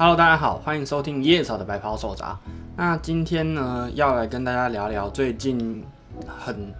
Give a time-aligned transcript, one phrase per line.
[0.00, 2.38] Hello，大家好，欢迎收听叶草的白袍手札。
[2.76, 5.84] 那今天呢，要来跟大家聊聊最近
[6.38, 6.72] 很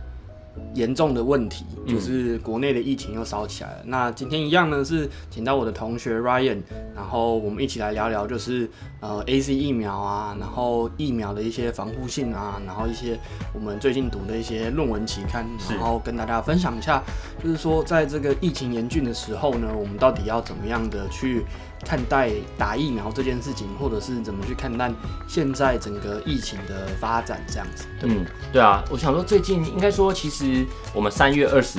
[0.72, 3.76] 严重的问题，就是国内的疫情又烧起来了。
[3.82, 6.58] 嗯、那今天一样呢，是请到我的同学 Ryan，
[6.94, 8.70] 然后我们一起来聊聊，就是
[9.00, 13.18] 呃 A C 疫苗啊，然后疫苗的一些防护性啊，然后一些
[13.52, 17.02] 我们最近读的一些论文期刊，然后跟大家分享一下，
[17.42, 21.44] 就是说在这个疫情严峻的时候呢，我们到底要怎么样的去
[21.84, 24.90] 看待打疫苗这件事情，或者是怎么去看待
[25.26, 27.86] 现在整个疫情的发展这样子。
[28.00, 28.10] 对。
[28.10, 31.78] 嗯，对啊，我想说最近应该说，其实我们三月二十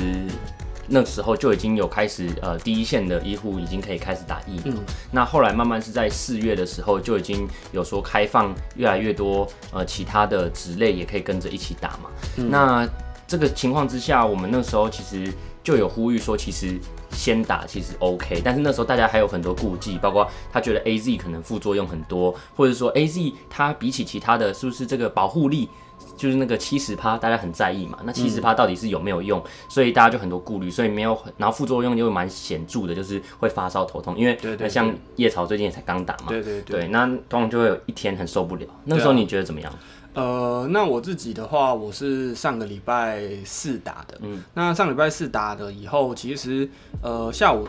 [0.88, 4.74] 那时候就已经有开始，呃，第一线的医护已经可以开始打疫苗。
[4.74, 4.78] 嗯。
[5.12, 12.10] 那后来慢慢是在四月的时候就已经有说开放越来越多，呃，其他的职类也可以跟着一起打嘛。
[12.38, 12.50] 嗯。
[12.50, 12.90] 那
[13.28, 15.32] 这个情况之下，我们那时候其实
[15.64, 16.80] 就有呼吁说，其实。
[17.12, 25.70] 先打其实 OK，但是那时候大家还有很多顾忌，包括他觉得 AZ 可能副作用很多，或者说 AZ 它比起其他的是不是这个保护力
[26.16, 27.98] 就是那个七十趴，大家很在意嘛？
[28.04, 29.40] 那七十趴到底是有没有用？
[29.40, 34.38] 嗯、所以大家就很多顾虑，所以没有，然后副作用又蛮显著的，就是会发烧头痛，因为
[34.70, 38.66] 像叶草最近也才刚打嘛，对对对，对，那通常就会有一天很受不了。
[38.86, 39.74] 那时候你觉得怎么样？
[40.16, 44.18] 呃，那我自己的话，我是上个礼拜四打的。
[44.22, 46.68] 嗯，那上礼拜四打的以后，其实
[47.02, 47.68] 呃下午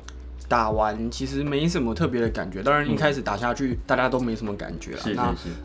[0.48, 2.62] 打完，其实没什么特别的感觉。
[2.62, 4.98] 当然一开始打下去，嗯、大家都没什么感觉了。
[4.98, 5.18] 是是是。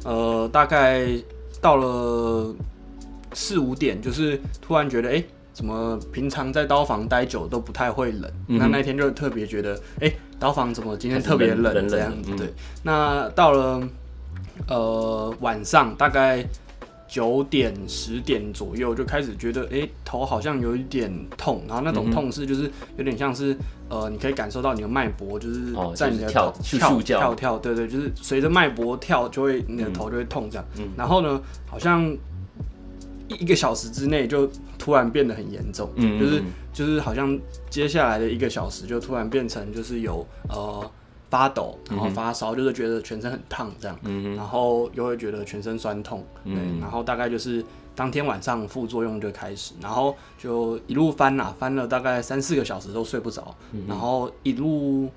[0.04, 1.08] 那呃，大概
[1.62, 2.54] 到了
[3.34, 8.30] 四五点，就是突然觉得，哎、欸，怎么平常在刀房待久都不太会冷？
[8.48, 12.36] 嗯、那那天就特别觉得，哎、欸，刀房怎么今天特别冷这样子？
[12.36, 12.54] 对。
[12.84, 13.82] 那到了
[14.68, 16.46] 呃晚上，大概。
[17.16, 23.56] 九点十点左右就开始觉得，哎、欸，头好像有一点痛，然后那种痛是就是有点像是，
[23.88, 30.66] 呃，你可以感受到你的脉搏就是在你的头、哦就是、跳跳跳跳，对对，就是随着脉搏跳就会你的头就会痛这样。
[30.78, 32.06] 嗯、然后呢，好像
[33.30, 34.46] 一一个小时之内就
[34.78, 40.92] 突然变得很严重，嗯、就是就是好像接下来的一个小时就突然变成就是有呃。
[41.36, 47.62] 发抖，然后发烧，就是觉得全身很烫这样，嗯、然后又会觉得全身酸痛，对，嗯、然后大概就是
[47.94, 55.10] 当天晚上副作用就开始，然后就一路翻啊，翻了大概三四个小时都睡不着，嗯、然后一路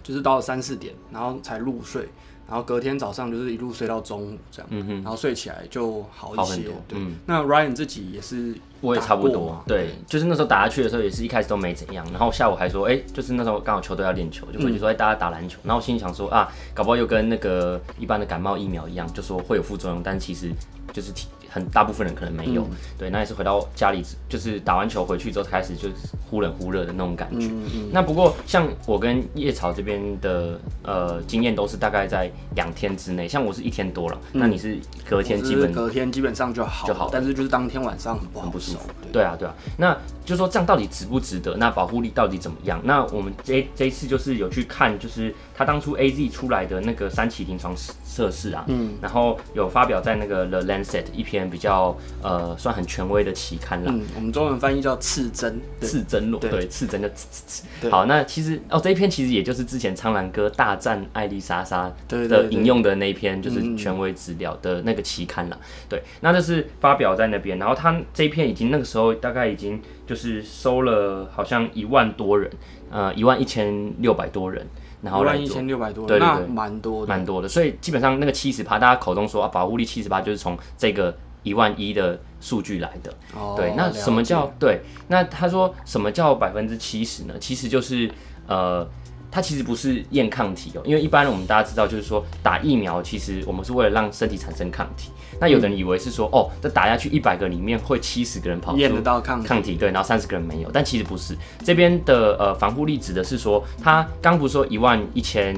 [0.00, 2.08] 就是到了三四点，然后才入睡。
[2.48, 6.62] 然后隔天早上就是一路睡到中午这样，嗯、哼然后睡起来就好一些。
[6.64, 9.62] 多对，嗯、那 Ryan 自己也是，我也差不多。
[9.66, 12.06] 对，就是那时候打下去的时候，也是一开始都没怎样。
[12.10, 15.58] 然后下午还说，哎，就是那时候刚好球队要练球，就回去说，哎，大家打篮球。
[15.64, 20.50] 然后我心里想说，啊，搞不好又跟那个一般的感冒疫苗一样，就说会有副作用，但其实
[20.92, 21.28] 就是体。
[21.52, 25.94] 很大部分人可能没有，嗯、对，那也是回到家里，就是打完球回去之后开始就是
[26.30, 27.46] 忽冷忽热的那种感觉。
[27.46, 38.88] 嗯嗯、那不过像我跟叶草这边的呃经验都是大概在两天之内，像我是一天多了，嗯、那你是隔天基本隔天基本上就好就好，但是就是当天晚上很不好，很不舒服。
[39.12, 41.54] 对啊对啊，那就说这样到底值不值得？
[41.56, 42.80] 那保护力到底怎么样？
[42.84, 47.74] 那我们这这一次就是有去看，就是他当初 AZ 出来的那个三期临床
[48.04, 51.42] 测试啊，嗯，然后有发表在那个 The Lancet 一篇。
[51.52, 53.92] 比较呃，算很权威的期刊啦。
[53.94, 57.90] 嗯，我们中文翻译叫刺针，刺针络，对，刺针就刺刺刺。
[57.90, 65.58] 好，那其实哦，这一篇其实也就是之前苍兰哥大战艾丽莎莎的引用的那一篇，就是权威资料的那个期刊啦。
[65.90, 72.50] 对，那这是发表在那边，然后他这一篇已经那个时候大概已经就是收了好像一万多人，
[72.90, 74.66] 呃，一万一千六百多人。
[75.02, 77.48] 然后一千六百多，对对对，蛮多的，蛮多的。
[77.48, 83.12] 所以基本上那个七十趴，大家口中说啊，保护力七十趴，就是从这个一万一的数据来的。
[83.34, 84.80] 哦，对，那什么叫对？
[85.08, 87.34] 那他说什么叫百分之七十呢？
[87.38, 88.10] 其实就是
[88.46, 88.88] 呃。
[89.32, 95.10] 它其实不是验抗体哦，因为一般我们大家知道，就是说打疫苗，其实我们是为了让身体产生抗体。
[95.40, 101.34] 那有的人以为是说，哦，这打下去一百个里面会七十个人跑出验得到抗体，抗体对，然后三十个人没有，但其实不是。
[101.64, 105.56] 这边的呃防护力指的是说，它刚不是说一万一千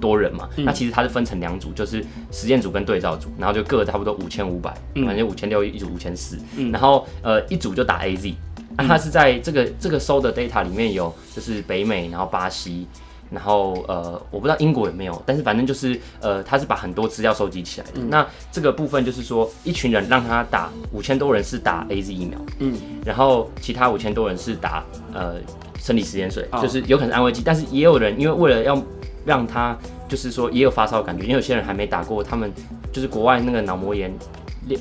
[0.00, 0.48] 多人嘛？
[0.56, 2.02] 嗯、那其实它是分成两组，就是
[2.32, 4.74] 实验组跟对照组，然后就各差不多五千五百，
[5.06, 6.38] 反正五千六一组五千四，
[6.72, 8.34] 然后呃一组就打 AZ，
[8.78, 12.86] 那它是在这个这个收的 data 里面有就是北美，然后巴西。
[13.30, 17.92] 然后呃，我不知道英国有没有，但是反正就是呃，他是把很多资料收集起来的。
[17.96, 22.74] 嗯、那这个部分就是说，一群人让他打五千多人是打 AZ 疫苗，嗯，
[23.04, 24.84] 然后其他五千多人是打
[25.14, 25.36] 呃
[25.78, 28.82] 生理食盐水，哦、就是有可能安慰剂，但是也有人因为为了要
[29.24, 29.76] 让他
[30.08, 32.52] 就是说也有发烧感觉，因为有些人还没打过，他们
[32.92, 34.12] 就是国外那个脑膜炎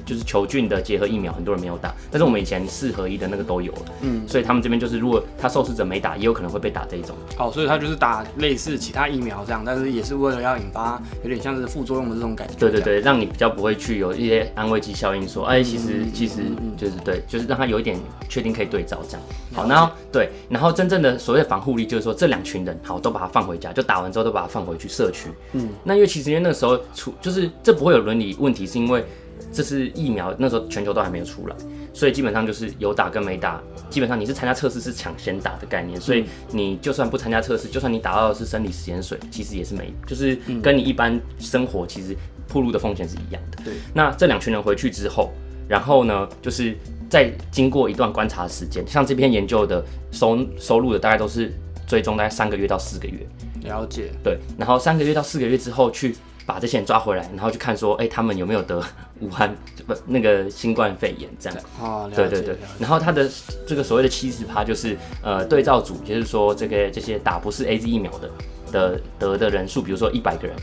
[0.06, 7.15] 就是球菌的结合疫苗，很多人没有打，但是我们以前四合一的那个都有了，嗯，所以他们这边就是如果他受试者没打，也有可能会被打这一种。
[7.38, 12.53] 哦，所以他就是打类似其他疫苗这样，但是也是为了要引发有点像是副作用的这种感觉。
[12.57, 16.44] 对对对，让你比较不会去有一些安慰剂效应，说哎，其实其实
[16.77, 17.97] 就是对，就是让他有一点
[18.27, 19.21] 确定可以对照这样。
[19.53, 25.30] 好，然后对，然后真正的所谓的防护力就是说这两群人好都把他放回家，就打完之后都把他放回去社区。
[25.53, 29.03] 嗯，那因为其实因为那个时候出就是这不会有伦理问题，是因为。
[29.51, 31.56] 这是疫苗，那时候全球都还没有出来，
[31.94, 42.15] 所以基本上就是有打跟没打，基本上你是参加测试是抢先打的概念，所以你就算不参加测试，就算你打到的是生理食盐水，其实也是没，就是跟你一般生活其实
[42.47, 43.63] 铺路的风险是一样的。
[43.63, 45.31] 对，那这两群人回去之后，
[45.68, 46.77] 然后呢，就是
[47.09, 51.51] 在经过一段观察时间，像这篇研究的收收录的大概都是
[51.88, 53.25] 追踪大概三个月到四个月。
[53.63, 54.12] 了解。
[54.24, 56.15] 对，然后三个月到四个月之后去。
[56.50, 58.84] 把这些人抓回来，然后去看说，哎、欸，他们有没有得
[59.19, 59.56] 武汉
[59.86, 61.60] 不那个新冠肺炎这样？
[61.80, 62.57] 哦，对对对。
[62.80, 63.30] 然后他的
[63.68, 68.31] 这个所谓的七十趴就是呃对照组，就是说这个这些打不是 AZ 疫苗的
[68.72, 70.57] 的得的人数，比如说一百个人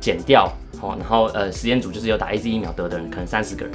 [0.00, 3.74] 减掉，哦，然后呃实验组就是有打 AZ 疫苗得的人，可能三十个人，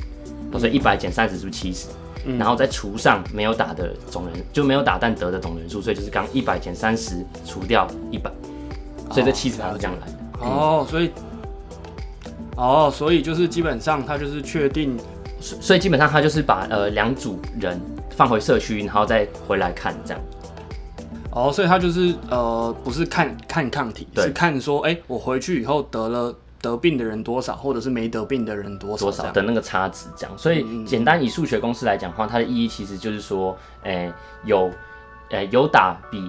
[0.60, 1.90] 所以一百减三十是不是七十？
[2.40, 8.32] 然后再除上没有打的总人，就没有打但得的总人数，所以就是刚一百减三十除掉一百，
[9.12, 10.14] 所以这七十趴是这样来的。
[10.40, 11.12] 哦，所以。
[12.56, 14.98] 哦，所以就是基本上他就是确定，
[15.40, 17.80] 所以基本上他就是把呃两组人
[18.12, 20.22] 放回社区，然后再回来看这样。
[21.32, 30.38] 哦，所以他就是呃不是看看抗体，对是看说哎、欸、我回去以后得了得病的人多少，或者是没得病的人多少，多少的那个差值这样。
[30.38, 34.14] 所以简单以数学公式来讲的话，它的意义其实就是说，哎、欸、
[34.46, 34.68] 有
[35.32, 36.20] 哎、欸、有打比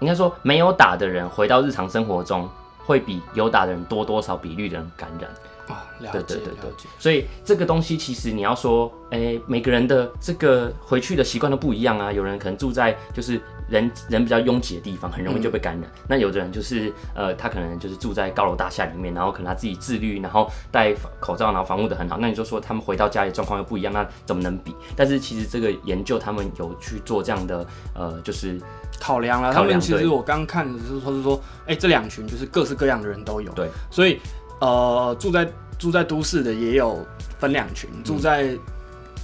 [0.00, 2.48] 应该说没有打的人回到日常生活中
[2.78, 5.30] 会比有打的人多多少比率的人感染。
[5.68, 6.70] 啊，了解，对对对对。
[6.98, 12.12] 所以这个东西其实你要说，哎、欸，每个人的这个回去的习惯都不一样啊。
[12.12, 15.90] 有人可能住在就是人人比较拥挤的地方，很容易就被感染。
[15.96, 22.18] 嗯、那有的人就是呃，他可能就是住在高楼大厦里面，然后可能他自己自律，然后戴口罩，然后防护的很好。
[22.18, 24.74] 那你就说他们回到家里状况又不一样，那怎么能比？
[24.94, 28.60] 但是其实这个研究他们有去做这样的呃，就是
[29.00, 29.52] 考量了。
[29.52, 33.50] 他们其实我刚看的是说是说，哎、欸，这两群就是各式各样的人都有。
[33.52, 34.20] 对，所以。
[34.60, 35.48] 呃，住在
[35.78, 37.04] 住在都市的也有
[37.38, 38.56] 分两群，嗯、住在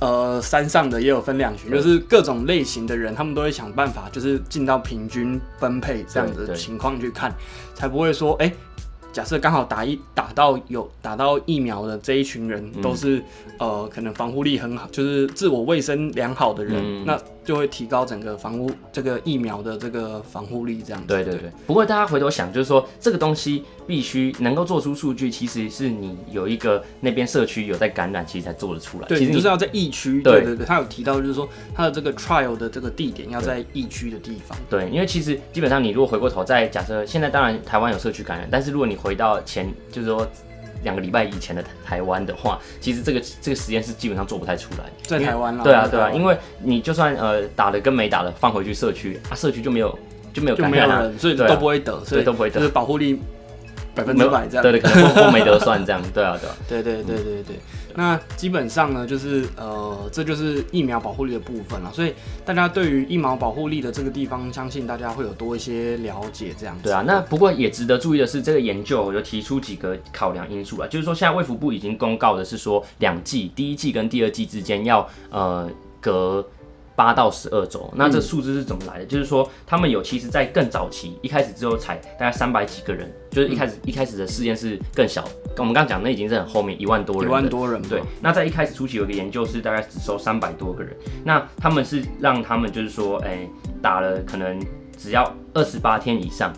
[0.01, 7.35] 呃山上的也有分两群，就是各种类型的人，他们都会想办法，就是进到平均分配这样子的情况去看，
[7.75, 8.55] 才不会说，哎、欸，
[9.13, 13.19] 假设刚好打一打到有打到疫苗的这一群人都是、
[13.59, 17.21] 嗯、呃可能防护力很好，就是自我卫生良好的人，嗯、那。
[17.51, 21.09] 就会提高整个防护这个疫苗的这个防护力，这样子。
[21.09, 21.51] 对对对。
[21.67, 29.09] 不过大家回头想，就是说这个东西必须能够做出数据，其实是你有一个那边社区有在感染，其实才做得出来。
[29.09, 30.23] 对，其实就是要在疫区。
[30.23, 30.65] 对对对。
[30.65, 34.57] 他有提到，就是说他的这个 trial 的这个地点要在疫区的地方。
[34.71, 40.25] 对，因为其实基本上你如果回过头，在假设现在当然台湾有社区感染，但是如果你回到前，就是说。
[40.83, 44.85] 两个礼拜以前的台湾的话，其实这个这个实验是基本上做不太出来。
[45.03, 45.65] 在台湾了。
[45.65, 49.99] 对啊对啊，因为你就算呃打了跟没打了放回去社区啊，社区就没有
[50.33, 53.21] 就没有感染了，所以都不会得，所以都不会得，就是保护力
[53.95, 54.63] 百分之百这样。
[54.63, 56.03] 对对，可能都没得算这样。
[56.15, 56.57] 对啊对啊。
[56.69, 57.57] 对对对对对。
[57.95, 61.91] 那基本上呢，就是呃，这就是疫苗保护力的部分了。
[61.93, 62.15] 所以
[62.45, 66.55] 大家对于疫苗保护力的这个地方，相信大家会有多一些了解。
[66.59, 66.77] 这样。
[66.83, 76.47] 对啊，那不过也值得注意的是，这个研究有提出几个考量因素啊，就是说现在卫福部已经公告的是说，两剂，第一剂跟第二剂之间要呃隔。
[77.01, 79.05] 八到十二周，那这数字是怎么来的？
[79.07, 85.25] 嗯、就是说，他们有其实，在更早期一开始只有采大概三百几个人，就是一开始、嗯、一开始的试验是更小。
[85.57, 87.81] 跟我们刚刚讲，那已经是很后面一万多人，一万多人。
[87.89, 94.61] 对，那在一开始初期有一个研究是大概只收三百多个人，那他们是让他们就是说，哎、欸，打了可能
[94.99, 96.53] 只要二十八天以上。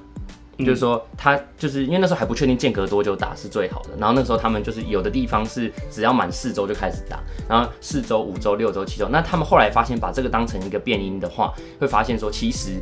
[0.58, 7.18] 就是说，他就是因为那时候还不确定间隔多久打是最好的，然后那时候他们就是有的地方是只要满四周就开始打，
[7.48, 12.80] 然后四周、五周、六周、七周，那他们后来发现把这个当成一个变音的话，会发现说其实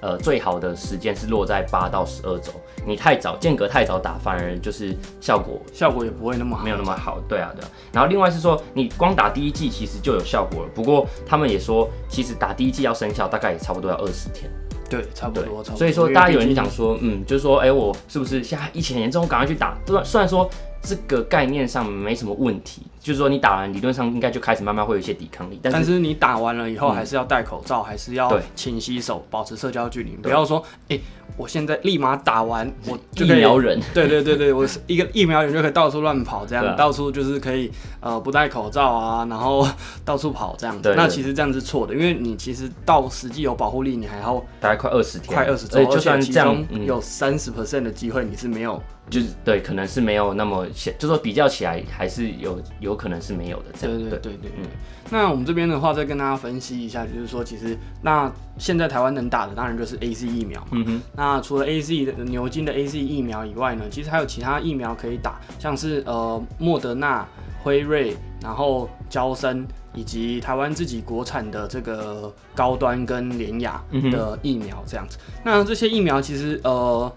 [0.00, 2.52] 呃最好的时间是落在八到十二周，
[2.86, 7.20] 你太早间隔太早打，反而就是效果效果也不会那么好，没有那么好。
[7.28, 7.70] 对啊，对啊。
[7.92, 14.50] 然后另外是说，你光打第一季其实就有效果了，不过他们也说，其实打第一季要生效大概也差不多要二十天。
[14.90, 15.44] 对，差不多。
[15.44, 19.78] 差不多，所以说，大家有人讲说，嗯，就是说，哎、欸，我是不是现在疫情很严重，赶快去打？
[19.86, 20.50] 对，虽然说
[20.82, 25.58] 这个概念上没什么问题，就是说你打完，理论上应该就开始慢慢会有一些抵抗力。
[25.62, 30.10] 但是，但是你打完了以后，还是要戴口罩，嗯、还是要勤洗手，保持社交距离。
[30.16, 31.00] 不要说，哎、欸，
[31.38, 33.80] 我现在立马打完，我就可以疫苗人。
[33.94, 39.66] 对对对对，我是一个疫苗人就可以到处乱跑，这样、啊、到处就是可以呃不戴口罩啊，然后
[40.04, 40.82] 到处跑这样子。
[40.82, 48.80] 对那其实这样是错的，因为你其实到实际有保护力，你还要大概快二十天，快二十周，就算这样有三十 percent 的机会你是没有。
[49.08, 53.98] 就是对，可能是没有那么显，就说比较起来还是有有可能是没有的这样。
[53.98, 54.50] 对对对对对。
[54.58, 54.66] 嗯、
[55.10, 60.68] 那我们这边的话，再跟大家分析一下，就是说，其实那现在台湾能打的当然就是 AZ 疫苗嘛。
[60.72, 61.02] 嗯哼。
[61.16, 67.26] 那除了 AZ 的牛津的 AZ 疫苗以外呢，其实还有其他疫苗可以打，像是呃莫德纳、
[67.62, 75.18] 辉瑞，然后交生，以及台湾自己国产的这个高端跟联雅的疫苗这样子。
[75.18, 77.12] 嗯、那这些疫苗其实呃。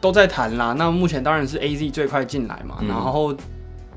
[0.00, 3.34] 都在谈啦，那目前当然是 AZ 最快进来嘛，嗯、然后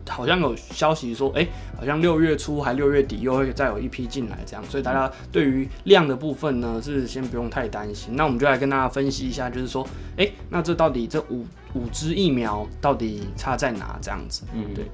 [0.09, 8.15] 好像有消息说，哎、欸，好像六月初还六月底又会再有一批进来，这样，所以大家对于量的部分呢，是先不用太担心。
[8.15, 9.83] 那我们就来跟大家分析一下，就是说，
[10.17, 13.97] 哎、欸，那这到底这五五支疫苗到底差在哪？
[14.01, 14.85] 这样子，嗯，对。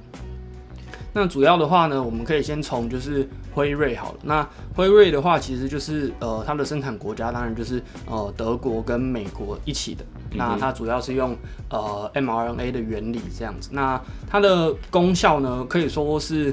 [1.14, 4.18] 那主要的话呢，我们可以先从就是辉瑞好了。
[4.24, 10.04] 那辉瑞的话，其实就是呃，它的生产国家当然就是呃德国跟美国一起的。
[10.34, 11.36] 那它主要是用
[11.70, 13.70] 呃 mRNA 的原理这样子。
[13.72, 16.52] 那它的功效呢，可以说是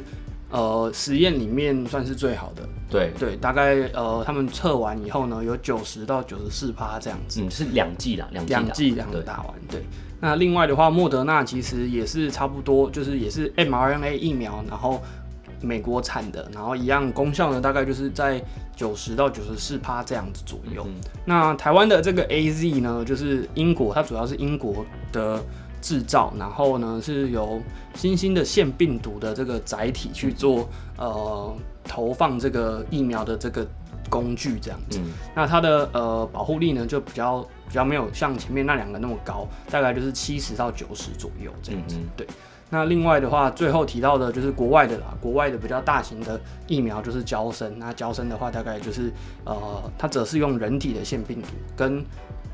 [0.51, 2.61] 呃实验里面算是最好的。
[2.89, 7.41] 对对，大概呃他们测完以后呢，有九十到九十四趴这样子。
[7.41, 9.83] 嗯，是两剂啦，两两剂两个打完，对。
[10.19, 15.01] 那另外的话，莫德纳其实也是差不多，就是也是 mRNA 疫苗，然后
[15.61, 18.39] 美国产的，然后一样功效呢，大概就是在
[18.75, 20.85] 九十到九十四趴这样子左右。
[20.85, 20.93] 嗯、
[21.25, 25.41] 那台湾的这个 AZ 呢，就是英国，它主要是英国的
[25.81, 27.61] 制造，然后呢是由
[27.95, 33.67] 新兴的腺病毒的这个载体去做呃投放这个疫苗的这个
[34.09, 34.99] 工具这样子。
[34.99, 37.45] 嗯、那它的呃保护力呢就比较。
[37.71, 41.95] 比较没有像前面那两个那么高，大概就是七十到九十左右这样子。
[42.17, 42.27] 对，
[42.69, 47.79] 那另外的话，最后提到的就是国外的啦，国外的比较大型的疫苗就是胶生。
[47.79, 49.09] 那胶生的话，大概就是
[49.45, 52.03] 呃，它只是用人体的腺病毒，跟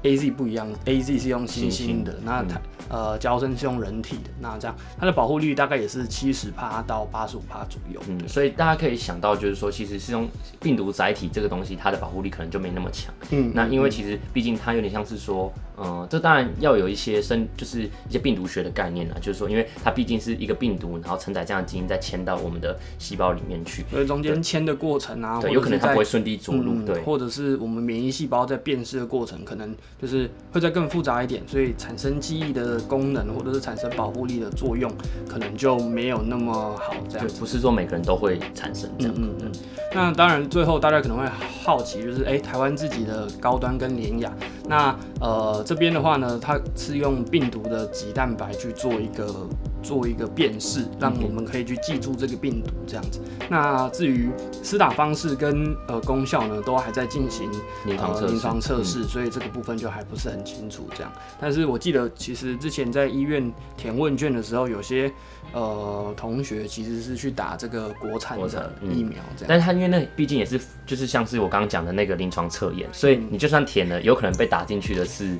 [0.04, 2.58] AZ 不一样，AZ 是用新兴的，那它。
[2.58, 8.02] 嗯呃，胶身是用人体的，那这样它的保护率大概也是七十帕到八十五帕左右。
[8.08, 10.26] 嗯，所以大家可以想到，就是说，其实是用
[10.62, 13.14] 病毒载体这个东西，它的保护力可能就没那么强。
[13.32, 33.58] 嗯，那因为其实毕竟它有点像是说，呃，这当然要有一些生，就是一些病毒学的概念啦，就是说，因为它毕竟是一个病毒，然后承载这样的基因再迁到我们的细胞里面去，所以中间迁的过程啊，对，有可能它不会顺利着陆，对，或者是我们免疫细胞在辨识的过程，可能就是会再更复杂一点，所以产生记忆的功能或者是。
[33.68, 34.90] 产生保护力的作用，
[35.28, 36.94] 可能就没有那么好。
[37.10, 39.14] 这样不是说每个人都会产生这样。
[39.18, 39.52] 嗯嗯，嗯。
[39.94, 41.26] 那当然，最后大家可能会
[41.66, 44.32] 好奇，就是哎、欸，台湾自己的高端跟联雅，
[44.70, 49.46] 那呃这边的话呢，它是用病毒的棘蛋白去做一个
[49.88, 53.22] 做一个辨识，让我们可以去记住这个病毒这样子。
[53.50, 54.30] 那至于
[54.62, 57.50] 施打方式跟呃功效呢，都还在进行
[57.86, 61.14] 临床临床测试，所以这个部分就还不是很清楚这样。
[61.40, 65.10] 但是我记得，其实之前在医院填问卷的时候，有些
[65.54, 69.48] 呃同学其实是去打这个国产的疫苗这样。
[69.48, 75.38] 但是他因为那毕竟也是就是像是我刚刚讲的那个临床测验，所以你就算填了，有可能被打进去的是，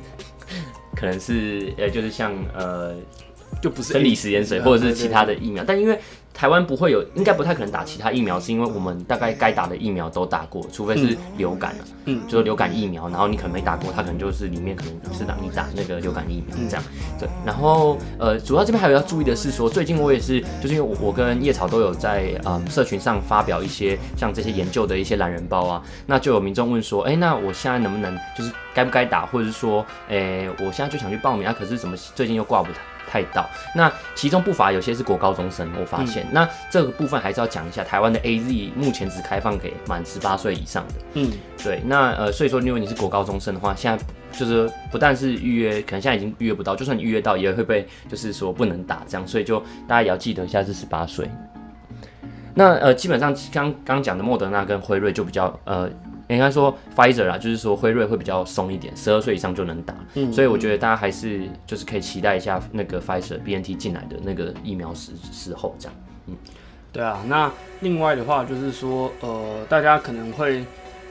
[0.96, 2.96] 可能是呃就是像呃。
[3.62, 6.00] 就不是生理食盐水或者是其他的疫苗，但因为
[6.34, 16.84] 台湾不会有，应该不太可能打其他疫苗，是因为我们大概该打的疫苗都打过，除非是流感了，嗯，就是流感疫苗，然后你可能没打过，它可能就是里面可能是让你打那个流感疫苗这样，
[17.20, 32.78] 对，然后呃，主要这边还有要注意的是说，最近我也是，就是因为我我跟叶草都有在嗯社群上发表一些像这些研究的一些懒人包啊，那就有民众问说，哎，那我现在能不能就是该不该打，或者是说，哎，我现在就想去报名啊，可是怎么最近又挂不到。
[33.10, 41.32] 太到，那其中不乏有些是国高中生，我发现，嗯、那这个部分还是要讲一下，台湾的 AZ 目前只开放给满十八岁以上的，嗯，
[41.64, 51.30] 对，那呃，所以说，如果你是国高中生的话，现在就是不但是预约，可能现在已经预约不到，就算你预约到，也会被就是说不能打这样，所以就大家也要记得一下是十八岁。
[52.54, 55.90] 那呃，基本上刚刚讲的莫德纳跟辉瑞就比较呃。
[56.36, 65.96] 应该说 Pfizer 啊，就是说辉瑞会比较松一点，十二岁以上就能打，嗯，所以我觉得大家还是就是可以期待一下那个 Pfizer BNT 进来的那个疫苗时时候这样，
[66.28, 66.36] 嗯，
[66.92, 70.66] 对啊，那另外的话就是说，呃，大家可能会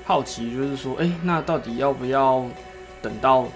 [0.05, 2.45] 好奇，就是说，哎、欸，那到底要不要
[3.01, 3.47] 等到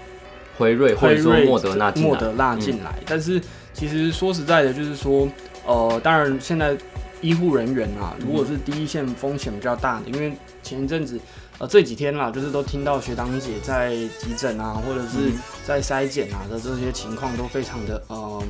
[0.57, 2.91] 辉瑞或者说莫德纳莫德纳进来？
[2.97, 3.39] 嗯、但是
[3.71, 5.27] 其实说实在的，就是说，
[5.67, 6.75] 呃，当然现在。
[7.23, 11.19] 医护人员啊，如果是第一线风险比较大的，因为前一阵子
[11.61, 15.31] 呃这几天啦，就是都听到学长姐在急诊啊，或者是
[15.63, 18.41] 在筛检啊的这些情况都非常的呃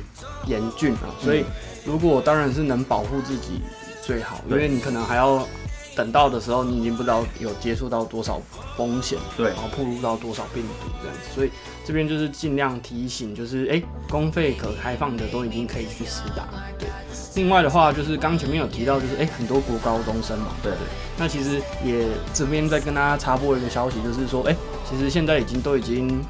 [0.46, 1.44] 严峻啊，所以
[1.84, 3.60] 如果当然是能保护自己
[4.00, 5.46] 最好，因为你可能还要。
[5.94, 8.40] 等到的时候，你已经不知道有接触到多少
[8.76, 11.50] 风险，对，然后暴露到多少病毒这样子，所以
[11.84, 16.88] 这边就是尽量提醒，就是哎，公费可开放的都已经可以去实打，对。
[17.34, 20.78] 另外的话，就是刚前面有提到，就是哎，很多国高中生嘛，对对。
[21.18, 24.56] 那其实也这边再跟大家插播一个消息，就是说，哎，
[24.88, 26.20] 其实现在已经都已经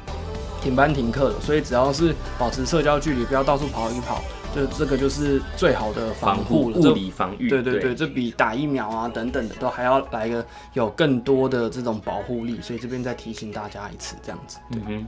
[0.61, 4.21] 停班停课了，所以只要是保持社交距离，不要到处跑一跑。
[4.55, 7.49] 就这个就是最好的防护了，物理防御。
[7.49, 14.59] 对对对，这比打疫苗啊等等的都还要来个有更多的这种保护力，所以这边再提醒大家一次，这样子。
[14.71, 14.81] 对。
[14.87, 15.07] 嗯、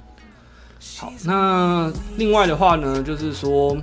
[0.98, 3.78] 好，那另外的话呢，就是说，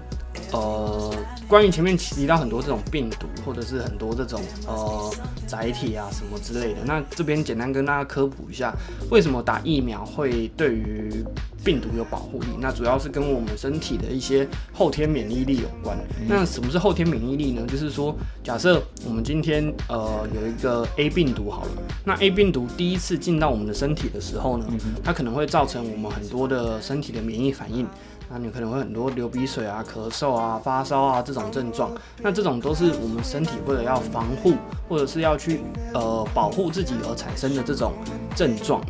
[0.53, 1.13] 呃。
[1.49, 5.13] 关于前面提到很多这种病毒，或者是很多这种呃
[5.47, 8.73] 载体啊什么之类的，那这边简单跟大家科普一下，
[9.11, 11.23] 为什么打疫苗会对于
[11.63, 12.47] 病毒有保护力？
[12.59, 15.95] 那主要是跟我们身体的一些后天免疫力有关。
[16.27, 17.67] 那什么是后天免疫力呢？
[17.69, 21.71] 就是说，假设我们今天呃有一个 A 病毒好了，
[22.03, 24.65] 那 A 病毒第一次进到我们的身体的时候呢，
[25.05, 27.87] 它可能会造成我们很多的身体的免疫反应。
[28.35, 34.55] 那你可能会很多流鼻水啊、咳嗽啊、发烧啊这种症状，那这种都是我们身体为了要防护
[34.89, 35.61] 或者是要去
[35.93, 37.93] 呃保护自己而产生的这种
[38.35, 38.81] 症状。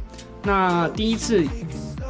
[0.45, 1.45] 那第一次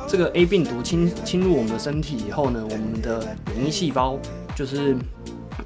[0.06, 4.18] 这个 A 病毒侵侵入我们的身体以后呢，我们的免疫细胞
[4.54, 4.94] 就是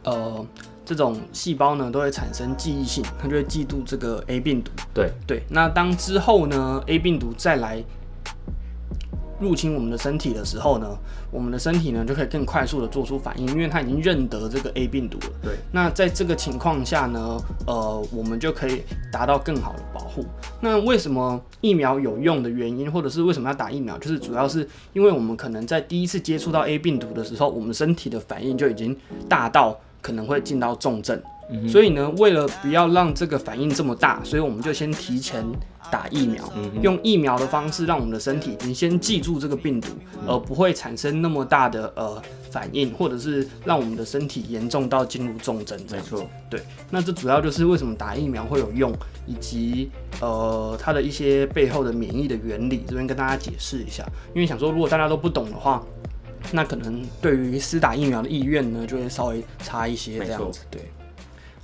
[0.04, 0.46] 呃
[0.85, 4.70] 这种细胞呢都会产生记忆性，它就会记住这个 A 病毒。
[4.94, 7.82] 对对，那当之后呢 A 病毒再来。
[9.38, 10.96] 入侵我们的身体的时候呢，
[11.30, 15.32] 我们的身体呢就可以更快速的做出反应，因为它已经认得这个 A 病毒了。
[15.42, 15.52] 对。
[15.72, 20.24] 那在这个情况下呢，呃，我们就可以达到更好的保护。
[20.60, 28.96] 那为什么疫苗有用的原因，或者是为什么要打疫苗，就是主要是因为我们可能在第一次接触到 A 病毒的时候，我们身体的反应就已经
[29.28, 31.20] 大到可能会进到重症。
[31.50, 31.68] 嗯。
[31.68, 35.44] 所以呢，为了不要让这个反应这么大，所以我们就先提前。
[35.88, 36.42] 打疫苗，
[36.82, 39.86] 用疫苗的方式让我们的身体你先记住这个病毒，
[40.26, 45.78] 而不会产生那么大的呃反应，或者是让我们的身体严重到进入重症。
[45.88, 46.60] 没错，对。
[46.90, 48.92] 那这主要就是为什么打疫苗会有用，
[49.26, 49.88] 以及
[50.21, 54.04] 呃它的一些背后的免疫的原理，这边跟大家解释一下。
[54.34, 55.80] 因为想说，如果大家都不懂的话，
[56.50, 60.62] 那可能对于施打疫苗的意愿呢，就会稍微差一些这样子。
[60.68, 60.82] 对。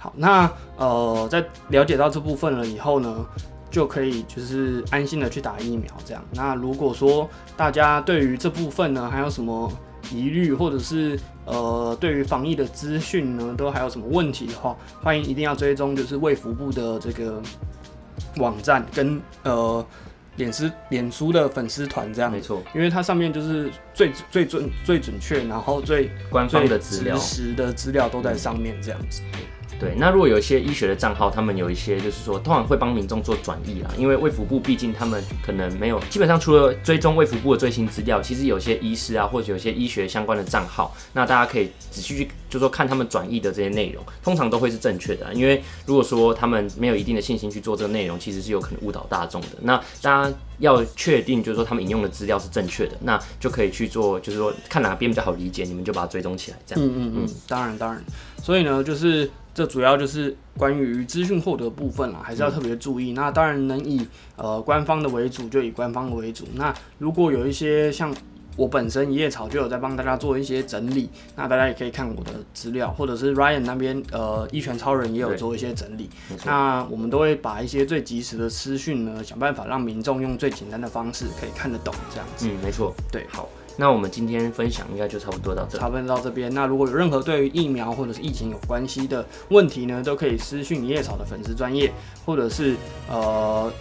[0.02, 3.24] 好，那呃在了解到这部分了以后呢，
[3.70, 6.20] 就可以就是安心的去打疫苗，这样。
[6.32, 9.72] 那如果说大家对于这部分呢，还有什么
[10.10, 17.40] 疑虑，或者是呃对于防疫的资讯呢，都还有什么问题的话，欢迎一定要追踪就是卫福部的这个
[18.38, 19.86] 网站跟呃
[20.34, 22.32] 脸书脸书的粉丝团这样。
[22.32, 29.22] 没错，因为它上面就是最最准最准确，然后最官方的资料、实的资料都在上面这样子。
[29.82, 45.34] 对，那如果有一些医学的账号，他们有一些就是说，通常会帮民众做转译啦，因为卫福部毕竟他们可能没有，基本上除了追踪卫福部的最新资料，其实有些医师啊，或者有些医学相关的账号，那大家可以仔细去，就是说看他们转译的这些内容，通常都会是正确的。
[45.34, 49.48] 因为如果说他们没有一定的信心去做这个内容，其实是有可能误导大众的。
[49.62, 56.86] 那大家要确定，就是说他们引用的资料是正确的，那就可以去做，就是说看哪边比较好理解，你们就把它追踪起来，这样。
[56.86, 58.00] 嗯嗯嗯，当然当然。
[58.40, 59.28] 所以呢，就是。
[59.54, 63.12] 这主要就是关于资讯获得部分啦，还是要特别注意。
[63.12, 66.46] 嗯、那当然能以呃官方的为主，就以官方的为主。
[66.54, 68.14] 那如果有一些像
[68.54, 76.10] 我本身一叶草就有在帮大家做一些整理，那大家也可以看我的资料，或者是 Ryan 那边呃一拳超人也有做一些整理。
[76.44, 82.46] 那我们都会把一些最及时的资讯呢，想办法让民众用最简单的方式可以看得懂这样子。
[82.46, 82.94] 嗯，没错。
[83.10, 83.48] 对，好。
[83.76, 86.52] 那我们今天分享应该就差不多到这，差不多到这边。
[86.52, 91.92] 那如果有任何对于疫苗或者是疫情有关系的问题呢，都可以私讯一叶草的粉丝专业，
[92.24, 92.76] 或者是
[93.10, 93.72] 呃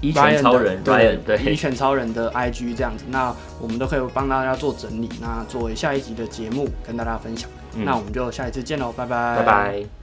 [0.00, 7.48] 一拳超人对对一拳超人的 IG 这样子，那我们都可以帮大家做整理，那作为下一集的节目跟大家分享。
[7.74, 9.99] 嗯、那我们就下一次见喽，拜拜，拜拜。